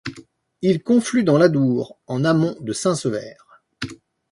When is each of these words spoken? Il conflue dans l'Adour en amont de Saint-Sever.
Il 0.63 0.81
conflue 0.81 1.23
dans 1.23 1.37
l'Adour 1.37 1.99
en 2.07 2.25
amont 2.25 2.55
de 2.59 2.73
Saint-Sever. 2.73 3.35